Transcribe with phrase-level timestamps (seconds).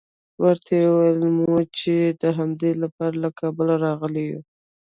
[0.43, 4.43] ورته ویل مو چې د همدې لپاره له کابله راغلي یوو.